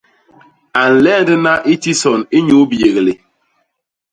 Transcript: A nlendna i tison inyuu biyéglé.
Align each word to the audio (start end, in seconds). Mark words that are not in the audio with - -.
A 0.81 0.81
nlendna 0.91 1.53
i 1.73 1.75
tison 1.83 2.21
inyuu 2.37 2.65
biyéglé. 2.69 3.13